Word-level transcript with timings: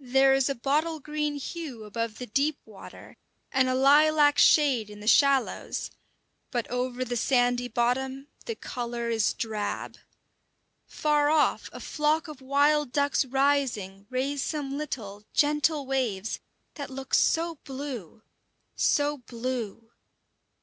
There 0.00 0.32
is 0.32 0.48
a 0.48 0.54
bottle 0.54 1.00
green 1.00 1.34
hue 1.36 1.84
above 1.84 2.16
the 2.16 2.24
deep 2.24 2.56
water, 2.64 3.18
and 3.52 3.68
a 3.68 3.74
lilac 3.74 4.38
shade 4.38 4.88
in 4.88 5.00
the 5.00 5.06
shallows; 5.06 5.90
but 6.50 6.66
over 6.70 7.04
the 7.04 7.14
sandy 7.14 7.68
bottom 7.68 8.28
the 8.46 8.54
colour 8.54 9.10
is 9.10 9.34
drab. 9.34 9.98
Far 10.86 11.28
off 11.28 11.68
a 11.74 11.80
flock 11.80 12.26
of 12.26 12.40
wild 12.40 12.90
ducks 12.90 13.26
rising 13.26 14.06
raise 14.08 14.42
some 14.42 14.78
little, 14.78 15.24
gentle 15.34 15.84
waves, 15.84 16.40
that 16.76 16.88
look 16.88 17.12
so 17.12 17.56
blue, 17.64 18.22
so 18.76 19.18
blue! 19.26 19.90